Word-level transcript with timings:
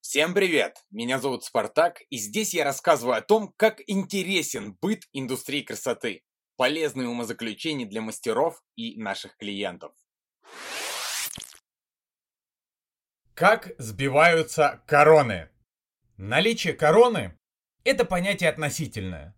Всем 0.00 0.34
привет! 0.34 0.76
Меня 0.92 1.18
зовут 1.18 1.42
Спартак, 1.42 2.02
и 2.10 2.16
здесь 2.18 2.54
я 2.54 2.62
рассказываю 2.62 3.16
о 3.16 3.22
том, 3.22 3.52
как 3.56 3.80
интересен 3.88 4.78
быт 4.80 5.02
индустрии 5.12 5.62
красоты, 5.62 6.22
полезные 6.56 7.08
умозаключения 7.08 7.86
для 7.86 8.02
мастеров 8.02 8.62
и 8.76 8.96
наших 8.96 9.36
клиентов. 9.36 9.92
Как 13.34 13.72
сбиваются 13.78 14.84
короны? 14.86 15.48
Наличие 16.16 16.74
короны– 16.74 17.36
это 17.84 18.04
понятие 18.04 18.50
относительное. 18.50 19.34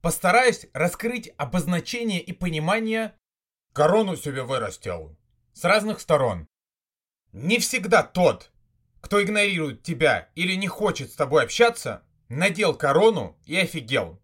Постараюсь 0.00 0.66
раскрыть 0.72 1.32
обозначение 1.36 2.20
и 2.20 2.32
понимание 2.32 3.14
«корону 3.72 4.16
себе 4.16 4.42
вырастил» 4.42 5.16
с 5.52 5.64
разных 5.64 6.00
сторон. 6.00 6.46
Не 7.32 7.58
всегда 7.58 8.02
тот, 8.02 8.52
кто 9.00 9.22
игнорирует 9.22 9.82
тебя 9.82 10.30
или 10.34 10.54
не 10.54 10.68
хочет 10.68 11.10
с 11.10 11.16
тобой 11.16 11.42
общаться, 11.44 12.04
надел 12.28 12.74
корону 12.74 13.36
и 13.44 13.56
офигел. 13.56 14.22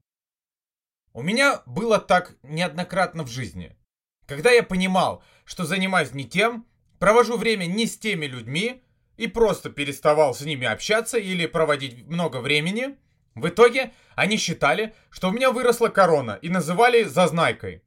У 1.12 1.22
меня 1.22 1.62
было 1.66 1.98
так 1.98 2.36
неоднократно 2.42 3.24
в 3.24 3.28
жизни. 3.28 3.76
Когда 4.26 4.50
я 4.50 4.62
понимал, 4.62 5.22
что 5.44 5.64
занимаюсь 5.64 6.12
не 6.12 6.24
тем, 6.24 6.66
провожу 6.98 7.36
время 7.36 7.66
не 7.66 7.86
с 7.86 7.98
теми 7.98 8.26
людьми 8.26 8.82
и 9.16 9.26
просто 9.26 9.70
переставал 9.70 10.34
с 10.34 10.40
ними 10.40 10.66
общаться 10.66 11.18
или 11.18 11.46
проводить 11.46 12.06
много 12.06 12.38
времени, 12.38 12.96
в 13.34 13.48
итоге 13.48 13.92
они 14.14 14.36
считали, 14.36 14.94
что 15.10 15.28
у 15.28 15.32
меня 15.32 15.50
выросла 15.50 15.88
корона 15.88 16.38
и 16.40 16.48
называли 16.48 17.02
зазнайкой. 17.04 17.82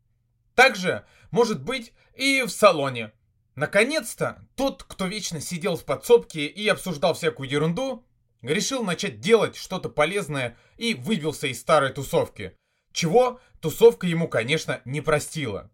Также 0.55 1.05
может 1.31 1.63
быть 1.63 1.93
и 2.15 2.43
в 2.43 2.49
салоне. 2.49 3.11
Наконец-то 3.55 4.45
тот, 4.55 4.83
кто 4.83 5.05
вечно 5.07 5.39
сидел 5.39 5.77
в 5.77 5.85
подсобке 5.85 6.45
и 6.45 6.67
обсуждал 6.67 7.13
всякую 7.13 7.49
ерунду, 7.49 8.05
решил 8.41 8.83
начать 8.83 9.19
делать 9.19 9.55
что-то 9.55 9.89
полезное 9.89 10.57
и 10.77 10.93
выбился 10.93 11.47
из 11.47 11.59
старой 11.59 11.91
тусовки. 11.91 12.55
Чего 12.91 13.39
тусовка 13.61 14.05
ему, 14.05 14.27
конечно, 14.27 14.81
не 14.85 15.01
простила. 15.01 15.71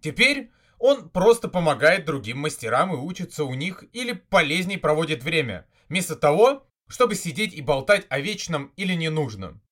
Теперь 0.00 0.50
он 0.78 1.10
просто 1.10 1.48
помогает 1.48 2.04
другим 2.04 2.38
мастерам 2.38 2.92
и 2.92 2.96
учится 2.96 3.44
у 3.44 3.54
них 3.54 3.84
или 3.92 4.12
полезней 4.12 4.78
проводит 4.78 5.22
время, 5.22 5.66
вместо 5.88 6.16
того, 6.16 6.66
чтобы 6.90 7.14
сидеть 7.14 7.54
и 7.54 7.62
болтать 7.62 8.04
о 8.10 8.18
вечном 8.18 8.72
или 8.76 8.94
ненужном. 8.94 9.62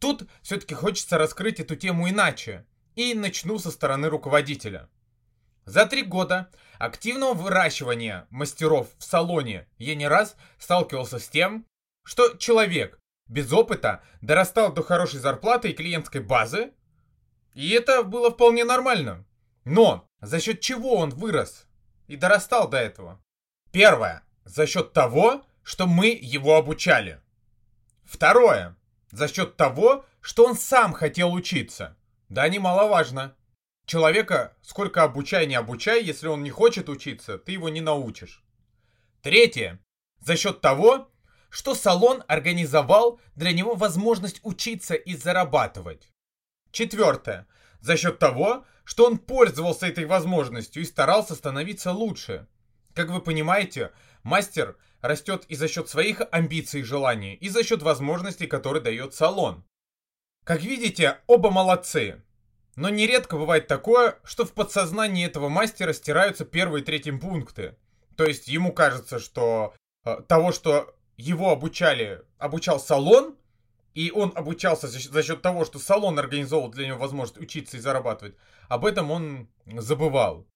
Тут 0.00 0.28
все-таки 0.42 0.74
хочется 0.74 1.18
раскрыть 1.18 1.60
эту 1.60 1.76
тему 1.76 2.08
иначе, 2.08 2.66
и 2.96 3.14
начну 3.14 3.58
со 3.58 3.70
стороны 3.70 4.08
руководителя. 4.08 4.88
За 5.66 5.84
три 5.84 6.02
года 6.02 6.50
активного 6.78 7.34
выращивания 7.34 8.26
мастеров 8.30 8.88
в 8.98 9.04
салоне 9.04 9.68
я 9.76 9.94
не 9.94 10.08
раз 10.08 10.36
сталкивался 10.58 11.18
с 11.18 11.28
тем, 11.28 11.66
что 12.02 12.36
человек 12.38 12.98
без 13.28 13.52
опыта 13.52 14.02
дорастал 14.22 14.72
до 14.72 14.82
хорошей 14.82 15.20
зарплаты 15.20 15.70
и 15.70 15.74
клиентской 15.74 16.22
базы, 16.22 16.72
и 17.52 17.70
это 17.70 18.02
было 18.02 18.30
вполне 18.30 18.64
нормально. 18.64 19.26
Но 19.64 20.08
за 20.22 20.40
счет 20.40 20.60
чего 20.60 20.96
он 20.96 21.10
вырос 21.10 21.66
и 22.06 22.16
дорастал 22.16 22.68
до 22.68 22.78
этого? 22.78 23.22
Первое. 23.70 24.24
За 24.44 24.66
счет 24.66 24.94
того, 24.94 25.44
что 25.68 25.86
мы 25.86 26.18
его 26.18 26.56
обучали. 26.56 27.20
Второе. 28.02 28.74
За 29.10 29.28
счет 29.28 29.58
того, 29.58 30.06
что 30.22 30.46
он 30.46 30.56
сам 30.56 30.94
хотел 30.94 31.30
учиться. 31.30 31.94
Да, 32.30 32.48
немаловажно. 32.48 33.36
Человека 33.84 34.56
сколько 34.62 35.02
обучай, 35.02 35.46
не 35.46 35.56
обучай, 35.56 36.02
если 36.02 36.26
он 36.26 36.42
не 36.42 36.48
хочет 36.48 36.88
учиться, 36.88 37.36
ты 37.36 37.52
его 37.52 37.68
не 37.68 37.82
научишь. 37.82 38.42
Третье. 39.20 39.78
За 40.20 40.38
счет 40.38 40.62
того, 40.62 41.10
что 41.50 41.74
салон 41.74 42.24
организовал 42.28 43.20
для 43.36 43.52
него 43.52 43.74
возможность 43.74 44.40
учиться 44.44 44.94
и 44.94 45.14
зарабатывать. 45.14 46.10
Четвертое. 46.70 47.46
За 47.80 47.98
счет 47.98 48.18
того, 48.18 48.64
что 48.84 49.04
он 49.04 49.18
пользовался 49.18 49.86
этой 49.86 50.06
возможностью 50.06 50.82
и 50.82 50.86
старался 50.86 51.34
становиться 51.34 51.92
лучше. 51.92 52.46
Как 52.94 53.10
вы 53.10 53.20
понимаете, 53.20 53.92
мастер 54.22 54.78
растет 55.00 55.44
и 55.48 55.54
за 55.54 55.68
счет 55.68 55.88
своих 55.88 56.22
амбиций 56.30 56.80
и 56.80 56.84
желаний, 56.84 57.34
и 57.34 57.48
за 57.48 57.62
счет 57.62 57.82
возможностей, 57.82 58.46
которые 58.46 58.82
дает 58.82 59.14
салон. 59.14 59.64
Как 60.44 60.62
видите, 60.62 61.18
оба 61.26 61.50
молодцы. 61.50 62.22
Но 62.74 62.88
нередко 62.88 63.36
бывает 63.36 63.66
такое, 63.66 64.18
что 64.24 64.44
в 64.44 64.52
подсознании 64.52 65.26
этого 65.26 65.48
мастера 65.48 65.92
стираются 65.92 66.44
первые 66.44 66.82
и 66.82 66.84
третьи 66.84 67.10
пункты. 67.10 67.76
То 68.16 68.24
есть 68.24 68.48
ему 68.48 68.72
кажется, 68.72 69.18
что 69.18 69.74
э, 70.04 70.22
того, 70.26 70.52
что 70.52 70.94
его 71.16 71.50
обучали, 71.50 72.22
обучал 72.38 72.80
салон, 72.80 73.36
и 73.94 74.10
он 74.10 74.32
обучался 74.34 74.88
за, 74.88 75.00
за 75.00 75.22
счет 75.22 75.42
того, 75.42 75.64
что 75.64 75.78
салон 75.78 76.18
организовал 76.18 76.70
для 76.70 76.86
него 76.86 76.98
возможность 76.98 77.38
учиться 77.38 77.76
и 77.76 77.80
зарабатывать, 77.80 78.36
об 78.68 78.86
этом 78.86 79.10
он 79.10 79.48
забывал. 79.66 80.46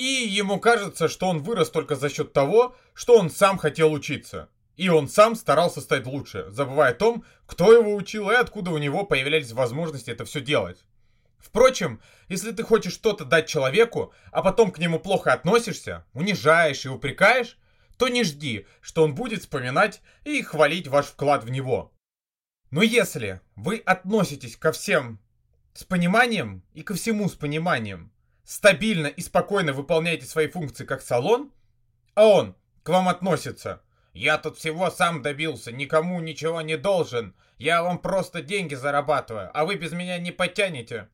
И 0.00 0.26
ему 0.26 0.58
кажется, 0.58 1.08
что 1.08 1.26
он 1.26 1.42
вырос 1.42 1.68
только 1.68 1.94
за 1.94 2.08
счет 2.08 2.32
того, 2.32 2.74
что 2.94 3.18
он 3.18 3.28
сам 3.28 3.58
хотел 3.58 3.92
учиться. 3.92 4.48
И 4.78 4.88
он 4.88 5.10
сам 5.10 5.36
старался 5.36 5.82
стать 5.82 6.06
лучше, 6.06 6.46
забывая 6.48 6.92
о 6.92 6.94
том, 6.94 7.22
кто 7.44 7.70
его 7.70 7.94
учил 7.94 8.30
и 8.30 8.34
откуда 8.34 8.70
у 8.70 8.78
него 8.78 9.04
появлялись 9.04 9.52
возможности 9.52 10.08
это 10.08 10.24
все 10.24 10.40
делать. 10.40 10.86
Впрочем, 11.36 12.00
если 12.30 12.50
ты 12.52 12.62
хочешь 12.62 12.94
что-то 12.94 13.26
дать 13.26 13.46
человеку, 13.46 14.14
а 14.32 14.40
потом 14.40 14.70
к 14.70 14.78
нему 14.78 15.00
плохо 15.00 15.34
относишься, 15.34 16.06
унижаешь 16.14 16.86
и 16.86 16.88
упрекаешь, 16.88 17.58
то 17.98 18.08
не 18.08 18.24
жди, 18.24 18.66
что 18.80 19.04
он 19.04 19.14
будет 19.14 19.42
вспоминать 19.42 20.00
и 20.24 20.40
хвалить 20.40 20.88
ваш 20.88 21.08
вклад 21.08 21.44
в 21.44 21.50
него. 21.50 21.92
Но 22.70 22.80
если 22.80 23.42
вы 23.54 23.76
относитесь 23.84 24.56
ко 24.56 24.72
всем 24.72 25.20
с 25.74 25.84
пониманием 25.84 26.62
и 26.72 26.80
ко 26.80 26.94
всему 26.94 27.28
с 27.28 27.34
пониманием, 27.34 28.10
стабильно 28.44 29.06
и 29.06 29.20
спокойно 29.20 29.72
выполняете 29.72 30.26
свои 30.26 30.48
функции 30.48 30.84
как 30.84 31.02
салон, 31.02 31.52
а 32.14 32.26
он 32.26 32.56
к 32.82 32.88
вам 32.88 33.08
относится 33.08 33.82
«Я 34.12 34.38
тут 34.38 34.58
всего 34.58 34.90
сам 34.90 35.22
добился, 35.22 35.72
никому 35.72 36.20
ничего 36.20 36.60
не 36.62 36.76
должен, 36.76 37.34
я 37.58 37.82
вам 37.82 37.98
просто 37.98 38.42
деньги 38.42 38.74
зарабатываю, 38.74 39.50
а 39.54 39.64
вы 39.64 39.76
без 39.76 39.92
меня 39.92 40.18
не 40.18 40.32
потянете», 40.32 41.08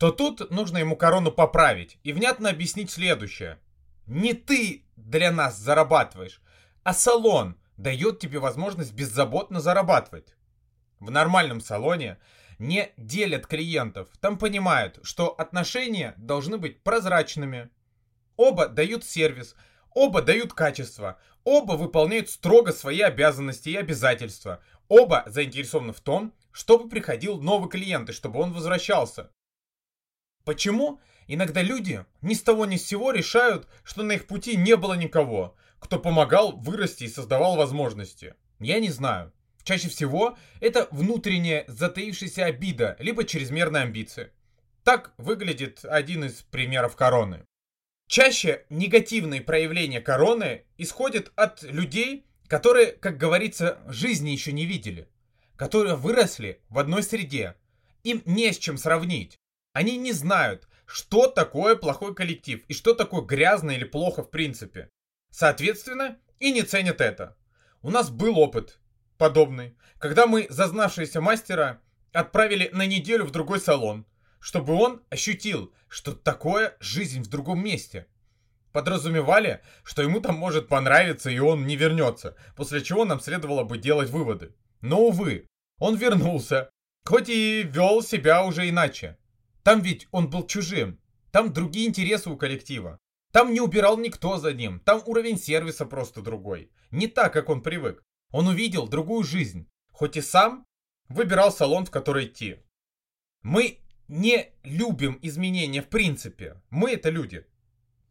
то 0.00 0.12
тут 0.12 0.50
нужно 0.50 0.78
ему 0.78 0.96
корону 0.96 1.30
поправить 1.30 1.98
и 2.04 2.14
внятно 2.14 2.48
объяснить 2.48 2.90
следующее. 2.90 3.58
Не 4.06 4.32
ты 4.32 4.86
для 4.96 5.30
нас 5.30 5.58
зарабатываешь, 5.58 6.40
а 6.82 6.94
салон 6.94 7.58
дает 7.76 8.18
тебе 8.18 8.38
возможность 8.38 8.94
беззаботно 8.94 9.60
зарабатывать. 9.60 10.34
В 11.00 11.10
нормальном 11.10 11.60
салоне 11.60 12.16
не 12.60 12.92
делят 12.98 13.46
клиентов, 13.46 14.08
там 14.20 14.38
понимают, 14.38 15.00
что 15.02 15.28
отношения 15.28 16.14
должны 16.18 16.58
быть 16.58 16.82
прозрачными. 16.82 17.70
Оба 18.36 18.68
дают 18.68 19.02
сервис, 19.02 19.56
оба 19.94 20.20
дают 20.20 20.52
качество, 20.52 21.18
оба 21.42 21.72
выполняют 21.72 22.28
строго 22.28 22.72
свои 22.72 23.00
обязанности 23.00 23.70
и 23.70 23.76
обязательства, 23.76 24.62
оба 24.88 25.24
заинтересованы 25.26 25.94
в 25.94 26.00
том, 26.00 26.34
чтобы 26.52 26.90
приходил 26.90 27.40
новый 27.40 27.70
клиент 27.70 28.10
и 28.10 28.12
чтобы 28.12 28.38
он 28.38 28.52
возвращался. 28.52 29.30
Почему 30.44 31.00
иногда 31.26 31.62
люди 31.62 32.04
ни 32.20 32.34
с 32.34 32.42
того 32.42 32.66
ни 32.66 32.76
с 32.76 32.86
сего 32.86 33.10
решают, 33.10 33.68
что 33.84 34.02
на 34.02 34.12
их 34.12 34.26
пути 34.26 34.56
не 34.56 34.76
было 34.76 34.94
никого, 34.94 35.56
кто 35.78 35.98
помогал 35.98 36.52
вырасти 36.58 37.04
и 37.04 37.08
создавал 37.08 37.56
возможности? 37.56 38.34
Я 38.58 38.80
не 38.80 38.90
знаю. 38.90 39.32
Чаще 39.64 39.88
всего 39.88 40.38
это 40.60 40.88
внутренняя 40.90 41.64
затаившаяся 41.68 42.46
обида, 42.46 42.96
либо 42.98 43.24
чрезмерная 43.24 43.82
амбиция. 43.82 44.32
Так 44.84 45.12
выглядит 45.18 45.84
один 45.84 46.24
из 46.24 46.42
примеров 46.42 46.96
короны. 46.96 47.44
Чаще 48.08 48.64
негативные 48.70 49.40
проявления 49.40 50.00
короны 50.00 50.64
исходят 50.78 51.32
от 51.36 51.62
людей, 51.62 52.26
которые, 52.48 52.88
как 52.88 53.18
говорится, 53.18 53.78
жизни 53.86 54.30
еще 54.30 54.52
не 54.52 54.64
видели, 54.64 55.08
которые 55.56 55.94
выросли 55.94 56.60
в 56.68 56.78
одной 56.78 57.02
среде. 57.02 57.54
Им 58.02 58.22
не 58.24 58.52
с 58.52 58.58
чем 58.58 58.78
сравнить. 58.78 59.38
Они 59.72 59.96
не 59.96 60.12
знают, 60.12 60.66
что 60.86 61.28
такое 61.28 61.76
плохой 61.76 62.14
коллектив 62.14 62.64
и 62.66 62.74
что 62.74 62.94
такое 62.94 63.22
грязно 63.22 63.70
или 63.70 63.84
плохо 63.84 64.24
в 64.24 64.30
принципе. 64.30 64.90
Соответственно, 65.30 66.18
и 66.40 66.50
не 66.50 66.62
ценят 66.62 67.00
это. 67.00 67.36
У 67.82 67.90
нас 67.90 68.10
был 68.10 68.38
опыт 68.38 68.79
подобный, 69.20 69.76
когда 69.98 70.26
мы 70.26 70.46
зазнавшегося 70.48 71.20
мастера 71.20 71.82
отправили 72.14 72.70
на 72.72 72.86
неделю 72.86 73.26
в 73.26 73.30
другой 73.30 73.60
салон, 73.60 74.06
чтобы 74.40 74.72
он 74.72 75.02
ощутил, 75.10 75.74
что 75.88 76.14
такое 76.14 76.74
жизнь 76.80 77.22
в 77.22 77.28
другом 77.28 77.62
месте. 77.62 78.06
Подразумевали, 78.72 79.60
что 79.84 80.00
ему 80.00 80.20
там 80.20 80.36
может 80.36 80.68
понравиться 80.68 81.28
и 81.28 81.38
он 81.38 81.66
не 81.66 81.76
вернется, 81.76 82.34
после 82.56 82.80
чего 82.82 83.04
нам 83.04 83.20
следовало 83.20 83.62
бы 83.62 83.76
делать 83.76 84.08
выводы. 84.08 84.54
Но, 84.80 85.00
увы, 85.00 85.46
он 85.78 85.96
вернулся, 85.96 86.70
Хоть 87.04 87.28
и 87.28 87.62
вел 87.62 88.02
себя 88.02 88.44
уже 88.44 88.68
иначе. 88.68 89.18
Там 89.62 89.80
ведь 89.80 90.06
он 90.12 90.30
был 90.30 90.46
чужим. 90.46 90.98
Там 91.30 91.52
другие 91.52 91.88
интересы 91.88 92.30
у 92.30 92.36
коллектива. 92.36 92.98
Там 93.32 93.52
не 93.52 93.60
убирал 93.60 93.98
никто 93.98 94.38
за 94.38 94.52
ним. 94.52 94.80
Там 94.80 95.02
уровень 95.06 95.38
сервиса 95.38 95.86
просто 95.86 96.20
другой. 96.20 96.70
Не 96.90 97.06
так, 97.06 97.32
как 97.32 97.48
он 97.48 97.62
привык. 97.62 98.02
Он 98.30 98.46
увидел 98.48 98.88
другую 98.88 99.24
жизнь. 99.24 99.68
Хоть 99.92 100.16
и 100.16 100.20
сам 100.20 100.64
выбирал 101.08 101.52
салон, 101.52 101.84
в 101.84 101.90
который 101.90 102.26
идти. 102.26 102.58
Мы 103.42 103.80
не 104.08 104.52
любим 104.62 105.18
изменения 105.22 105.82
в 105.82 105.88
принципе. 105.88 106.60
Мы 106.70 106.92
это 106.92 107.10
люди. 107.10 107.46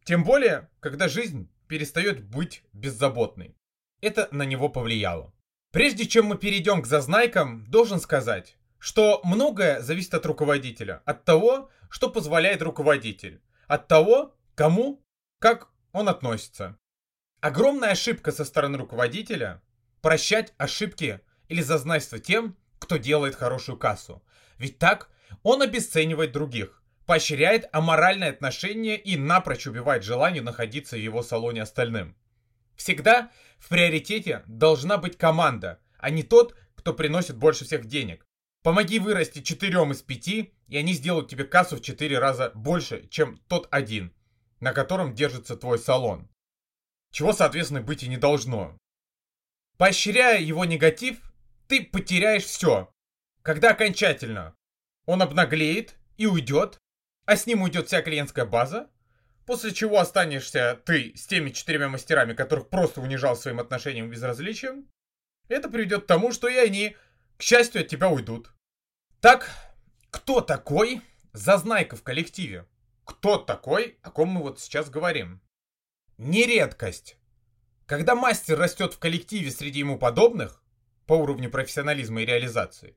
Тем 0.03 0.23
более, 0.23 0.69
когда 0.79 1.07
жизнь 1.07 1.49
перестает 1.67 2.23
быть 2.23 2.63
беззаботной. 2.73 3.55
Это 4.01 4.27
на 4.31 4.43
него 4.43 4.69
повлияло. 4.69 5.33
Прежде 5.71 6.05
чем 6.05 6.25
мы 6.25 6.37
перейдем 6.37 6.81
к 6.81 6.87
зазнайкам, 6.87 7.69
должен 7.69 7.99
сказать, 7.99 8.57
что 8.79 9.21
многое 9.23 9.81
зависит 9.81 10.13
от 10.15 10.25
руководителя, 10.25 11.03
от 11.05 11.25
того, 11.25 11.69
что 11.89 12.09
позволяет 12.09 12.61
руководитель, 12.61 13.41
от 13.67 13.87
того, 13.87 14.35
кому, 14.55 15.03
как 15.39 15.69
он 15.91 16.09
относится. 16.09 16.77
Огромная 17.41 17.91
ошибка 17.91 18.31
со 18.31 18.45
стороны 18.45 18.77
руководителя– 18.77 19.61
прощать 20.01 20.53
ошибки 20.57 21.21
или 21.47 21.61
зазнайство 21.61 22.19
тем, 22.19 22.55
кто 22.79 22.97
делает 22.97 23.35
хорошую 23.35 23.77
кассу. 23.77 24.23
Ведь 24.57 24.79
так 24.79 25.09
он 25.43 25.61
обесценивает 25.61 26.31
других, 26.31 26.81
поощряет 27.05 27.67
аморальное 27.71 28.29
отношение 28.29 28.97
и 28.97 29.17
напрочь 29.17 29.67
убивает 29.67 30.03
желание 30.03 30.41
находиться 30.41 30.95
в 30.95 30.99
его 30.99 31.23
салоне 31.23 31.63
остальным. 31.63 32.15
Всегда 32.75 33.31
в 33.57 33.69
приоритете 33.69 34.43
должна 34.47 34.97
быть 34.97 35.17
команда, 35.17 35.79
а 35.97 36.09
не 36.09 36.23
тот, 36.23 36.55
кто 36.75 36.93
приносит 36.93 37.35
больше 37.35 37.65
всех 37.65 37.85
денег. 37.85 38.25
Помоги 38.63 38.99
вырасти 38.99 39.41
четырем 39.41 39.91
из 39.91 40.01
пяти, 40.01 40.53
и 40.67 40.77
они 40.77 40.93
сделают 40.93 41.29
тебе 41.29 41.45
кассу 41.45 41.77
в 41.77 41.81
четыре 41.81 42.19
раза 42.19 42.51
больше, 42.55 43.07
чем 43.09 43.37
тот 43.47 43.67
один, 43.71 44.13
на 44.59 44.73
котором 44.73 45.13
держится 45.13 45.57
твой 45.57 45.79
салон. 45.79 46.29
Чего, 47.11 47.33
соответственно, 47.33 47.81
быть 47.81 48.03
и 48.03 48.07
не 48.07 48.17
должно. 48.17 48.77
Поощряя 49.79 50.41
его 50.41 50.65
негатив, 50.65 51.21
ты 51.67 51.81
потеряешь 51.85 52.43
все. 52.43 52.93
Когда 53.43 53.69
окончательно 53.69 54.53
он 55.05 55.21
обнаглеет 55.21 55.95
и 56.17 56.25
уйдет, 56.25 56.77
а 57.25 57.37
с 57.37 57.47
ним 57.47 57.61
уйдет 57.61 57.87
вся 57.87 58.01
клиентская 58.01 58.45
база, 58.45 58.89
после 59.45 59.73
чего 59.73 59.99
останешься 59.99 60.81
ты 60.85 61.15
с 61.15 61.25
теми 61.27 61.51
четырьмя 61.51 61.87
мастерами, 61.87 62.33
которых 62.33 62.67
просто 62.67 62.99
унижал 62.99 63.37
своим 63.37 63.61
отношением 63.61 64.07
и 64.07 64.11
безразличием, 64.11 64.91
это 65.47 65.69
приведет 65.69 66.03
к 66.03 66.07
тому, 66.07 66.33
что 66.33 66.49
и 66.49 66.57
они, 66.57 66.97
к 67.37 67.41
счастью, 67.41 67.79
от 67.79 67.87
тебя 67.87 68.09
уйдут. 68.09 68.51
Так, 69.21 69.49
кто 70.11 70.41
такой 70.41 71.01
зазнайка 71.31 71.95
в 71.95 72.03
коллективе? 72.03 72.67
Кто 73.05 73.37
такой, 73.37 73.97
о 74.01 74.11
ком 74.11 74.27
мы 74.27 74.41
вот 74.41 74.59
сейчас 74.59 74.89
говорим? 74.89 75.39
Не 76.17 76.45
редкость. 76.45 77.18
Когда 77.89 78.13
мастер 78.13 78.55
растет 78.55 78.93
в 78.93 78.99
коллективе 78.99 79.49
среди 79.49 79.79
ему 79.79 79.97
подобных, 79.97 80.61
по 81.07 81.13
уровню 81.13 81.49
профессионализма 81.49 82.21
и 82.21 82.25
реализации, 82.25 82.95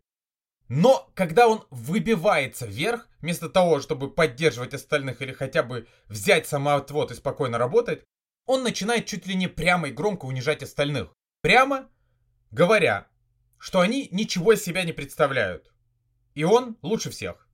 но 0.69 1.11
когда 1.15 1.49
он 1.49 1.65
выбивается 1.71 2.67
вверх, 2.67 3.09
вместо 3.21 3.49
того, 3.49 3.81
чтобы 3.81 4.13
поддерживать 4.13 4.75
остальных 4.75 5.23
или 5.23 5.33
хотя 5.33 5.63
бы 5.63 5.89
взять 6.09 6.47
самоотвод 6.47 7.11
и 7.11 7.15
спокойно 7.15 7.57
работать, 7.57 8.05
он 8.45 8.63
начинает 8.65 9.07
чуть 9.07 9.27
ли 9.27 9.35
не 9.35 9.49
прямо 9.49 9.89
и 9.89 9.93
громко 9.93 10.27
унижать 10.27 10.63
остальных. 10.63 11.09
Прямо 11.41 11.89
говоря, 12.51 13.07
что 13.57 13.81
они 13.81 14.09
ничего 14.11 14.53
из 14.53 14.63
себя 14.63 14.85
не 14.85 14.93
представляют. 14.93 15.73
И 16.35 16.45
он 16.45 16.77
лучше 16.83 17.09
всех. 17.09 17.49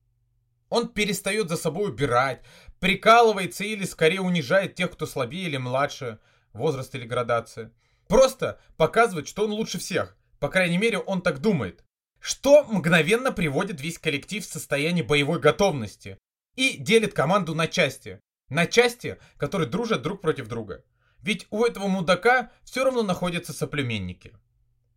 Он 0.70 0.88
перестает 0.88 1.48
за 1.50 1.56
собой 1.56 1.90
убирать, 1.90 2.42
прикалывается 2.80 3.62
или 3.62 3.84
скорее 3.84 4.22
унижает 4.22 4.74
тех, 4.74 4.90
кто 4.90 5.06
слабее 5.06 5.46
или 5.46 5.56
младше, 5.56 6.18
возраст 6.58 6.94
или 6.94 7.06
градация. 7.06 7.72
Просто 8.06 8.60
показывает, 8.76 9.26
что 9.26 9.44
он 9.44 9.52
лучше 9.52 9.78
всех. 9.78 10.16
По 10.38 10.50
крайней 10.50 10.78
мере, 10.78 10.98
он 10.98 11.22
так 11.22 11.40
думает 11.40 11.82
что 12.20 12.64
мгновенно 12.64 13.32
приводит 13.32 13.80
весь 13.80 13.98
коллектив 13.98 14.44
в 14.44 14.50
состояние 14.52 15.04
боевой 15.04 15.40
готовности 15.40 16.18
и 16.56 16.76
делит 16.76 17.14
команду 17.14 17.54
на 17.54 17.66
части. 17.66 18.20
На 18.48 18.66
части, 18.66 19.18
которые 19.36 19.68
дружат 19.68 20.02
друг 20.02 20.20
против 20.20 20.48
друга. 20.48 20.84
Ведь 21.20 21.46
у 21.50 21.64
этого 21.64 21.88
мудака 21.88 22.50
все 22.64 22.84
равно 22.84 23.02
находятся 23.02 23.52
соплеменники. 23.52 24.34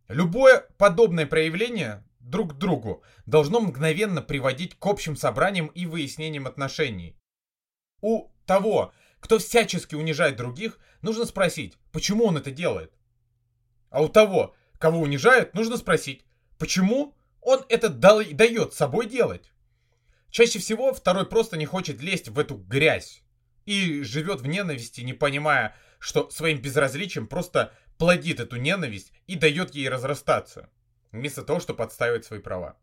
Любое 0.08 0.66
подобное 0.78 1.26
проявление 1.26 2.04
друг 2.20 2.54
к 2.54 2.58
другу 2.58 3.02
должно 3.26 3.60
мгновенно 3.60 4.22
приводить 4.22 4.78
к 4.78 4.86
общим 4.86 5.16
собраниям 5.16 5.66
и 5.66 5.86
выяснениям 5.86 6.46
отношений. 6.46 7.16
У 8.00 8.28
того, 8.46 8.92
кто 9.22 9.38
всячески 9.38 9.94
унижает 9.94 10.36
других, 10.36 10.78
нужно 11.00 11.24
спросить, 11.24 11.78
почему 11.92 12.26
он 12.26 12.36
это 12.36 12.50
делает. 12.50 12.92
А 13.88 14.02
у 14.02 14.10
того, 14.10 14.54
кого 14.78 15.00
унижают, 15.00 15.54
нужно 15.54 15.78
спросить, 15.78 16.26
Почему 16.62 17.16
он 17.40 17.64
это 17.68 17.88
дает 17.88 18.72
собой 18.72 19.08
делать? 19.08 19.50
Чаще 20.30 20.60
всего 20.60 20.94
второй 20.94 21.26
просто 21.26 21.56
не 21.56 21.66
хочет 21.66 22.00
лезть 22.00 22.28
в 22.28 22.38
эту 22.38 22.54
грязь 22.54 23.24
и 23.64 24.04
живет 24.04 24.42
в 24.42 24.46
ненависти, 24.46 25.00
не 25.00 25.12
понимая, 25.12 25.74
что 25.98 26.30
своим 26.30 26.62
безразличием 26.62 27.26
просто 27.26 27.74
плодит 27.98 28.38
эту 28.38 28.58
ненависть 28.58 29.12
и 29.26 29.34
дает 29.34 29.74
ей 29.74 29.88
разрастаться, 29.88 30.70
вместо 31.10 31.42
того, 31.42 31.58
чтобы 31.58 31.82
отстаивать 31.82 32.24
свои 32.24 32.38
права. 32.38 32.78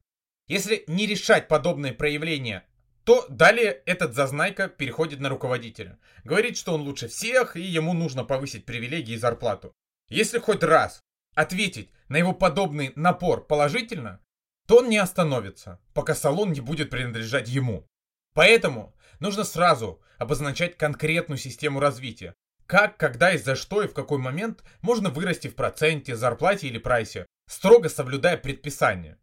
Если 0.48 0.84
не 0.88 1.08
решать 1.08 1.48
подобные 1.48 1.94
проявления, 1.94 2.66
то 3.10 3.26
далее 3.28 3.82
этот 3.88 4.14
зазнайка 4.14 4.68
переходит 4.68 5.20
на 5.20 5.30
руководителя. 5.30 5.98
Говорит, 6.24 6.56
что 6.58 6.76
он 6.76 6.82
лучше 6.82 7.08
всех 7.08 7.58
и 7.58 7.62
ему 7.62 7.94
нужно 7.94 8.24
повысить 8.24 8.68
привилегии 8.68 9.16
и 9.16 9.18
зарплату. 9.18 9.74
Если 10.10 10.38
хоть 10.38 10.62
раз 10.62 11.00
ответить 11.34 11.90
на 12.08 12.18
его 12.18 12.34
подобный 12.34 12.94
напор 12.96 13.48
положительно, 13.48 14.22
то 14.68 14.78
он 14.78 14.90
не 14.90 15.00
остановится, 15.00 15.80
пока 15.96 16.14
салон 16.14 16.52
не 16.52 16.62
будет 16.62 16.92
принадлежать 16.92 17.50
ему. 17.50 17.88
Поэтому 18.36 18.96
нужно 19.20 19.44
сразу 19.44 20.00
обозначать 20.20 20.78
конкретную 20.78 21.40
систему 21.40 21.80
развития. 21.80 22.36
Как, 22.68 22.98
когда 22.98 23.34
и 23.34 23.40
за 23.40 23.56
что 23.56 23.82
и 23.82 23.88
в 23.88 23.96
какой 23.96 24.20
момент 24.20 24.64
можно 24.82 25.10
вырасти 25.10 25.48
в 25.48 25.56
проценте, 25.56 26.16
зарплате 26.16 26.68
или 26.68 26.78
прайсе, 26.78 27.26
строго 27.48 27.90
соблюдая 27.90 28.38
предписания. 28.38 29.18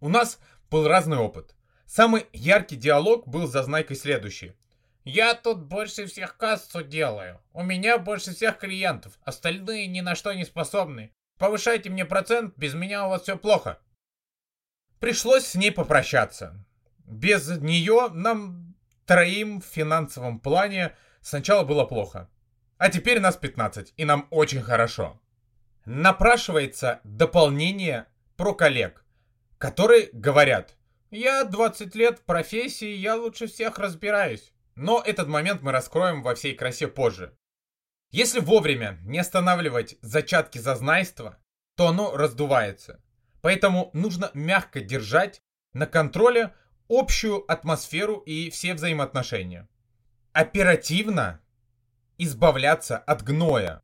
У 0.00 0.10
нас 0.10 0.38
был 0.68 0.86
разный 0.86 1.16
опыт. 1.16 1.55
Самый 1.86 2.26
яркий 2.32 2.76
диалог 2.76 3.26
был 3.26 3.46
за 3.46 3.62
знайкой 3.62 3.96
следующий. 3.96 4.52
«Я 5.04 5.34
тут 5.34 5.62
больше 5.62 6.06
всех 6.06 6.36
кассу 6.36 6.82
делаю. 6.82 7.40
У 7.52 7.62
меня 7.62 7.98
больше 7.98 8.34
всех 8.34 8.58
клиентов. 8.58 9.18
Остальные 9.22 9.86
ни 9.86 10.00
на 10.00 10.14
что 10.14 10.32
не 10.32 10.44
способны. 10.44 11.12
Повышайте 11.38 11.90
мне 11.90 12.04
процент, 12.04 12.54
без 12.56 12.74
меня 12.74 13.06
у 13.06 13.10
вас 13.10 13.22
все 13.22 13.36
плохо. 13.36 13.78
Пришлось 15.00 15.46
с 15.46 15.54
ней 15.54 15.70
попрощаться. 15.70 16.64
Без 17.04 17.48
нее 17.48 18.08
нам 18.12 18.74
троим 19.04 19.60
в 19.60 19.66
финансовом 19.66 20.40
плане 20.40 20.96
сначала 21.20 21.64
было 21.64 21.84
плохо. 21.84 22.30
А 22.78 22.88
теперь 22.88 23.20
нас 23.20 23.36
15, 23.36 23.92
и 23.96 24.04
нам 24.04 24.26
очень 24.30 24.62
хорошо. 24.62 25.20
Напрашивается 25.84 27.00
дополнение 27.04 28.06
про 28.36 28.54
коллег, 28.54 29.04
которые 29.58 30.08
говорят, 30.12 30.74
я 31.10 31.44
20 31.44 31.94
лет 31.94 32.18
в 32.18 32.22
профессии, 32.22 32.88
я 32.88 33.16
лучше 33.16 33.46
всех 33.46 33.78
разбираюсь. 33.78 34.52
Но 34.74 35.02
этот 35.04 35.28
момент 35.28 35.62
мы 35.62 35.72
раскроем 35.72 36.22
во 36.22 36.34
всей 36.34 36.54
красе 36.54 36.88
позже. 36.88 37.36
Если 38.10 38.40
вовремя 38.40 38.98
не 39.02 39.18
останавливать 39.18 39.96
зачатки 40.02 40.58
зазнайства, 40.58 41.38
то 41.76 41.88
оно 41.88 42.16
раздувается. 42.16 43.02
Поэтому 43.40 43.90
нужно 43.92 44.30
мягко 44.34 44.80
держать 44.80 45.42
на 45.72 45.86
контроле 45.86 46.54
общую 46.88 47.50
атмосферу 47.50 48.16
и 48.18 48.50
все 48.50 48.74
взаимоотношения. 48.74 49.68
Оперативно 50.32 51.40
избавляться 52.18 52.98
от 52.98 53.22
гноя, 53.22 53.82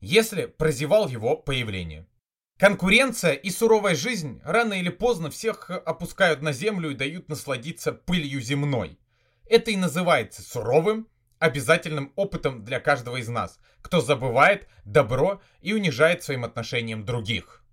если 0.00 0.46
прозевал 0.46 1.08
его 1.08 1.36
появление. 1.36 2.06
Конкуренция 2.60 3.32
и 3.32 3.48
суровая 3.48 3.94
жизнь 3.94 4.42
рано 4.44 4.74
или 4.74 4.90
поздно 4.90 5.30
всех 5.30 5.70
опускают 5.70 6.42
на 6.42 6.52
землю 6.52 6.90
и 6.90 6.94
дают 6.94 7.30
насладиться 7.30 7.90
пылью 7.90 8.38
земной. 8.42 8.98
Это 9.46 9.70
и 9.70 9.78
называется 9.78 10.42
суровым 10.42 11.08
обязательным 11.38 12.12
опытом 12.16 12.62
для 12.62 12.78
каждого 12.78 13.16
из 13.16 13.28
нас, 13.28 13.58
кто 13.80 14.02
забывает 14.02 14.68
добро 14.84 15.40
и 15.62 15.72
унижает 15.72 16.22
своим 16.22 16.44
отношением 16.44 17.06
других. 17.06 17.59